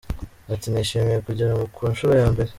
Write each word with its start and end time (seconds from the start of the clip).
Ati 0.53 0.67
“Nishimiye 0.69 1.19
kugera 1.27 1.51
mu 1.59 1.65
ku 1.75 1.81
nshuro 1.91 2.13
ya 2.21 2.27
mbere. 2.33 2.49